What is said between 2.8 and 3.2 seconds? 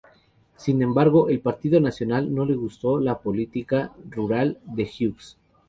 la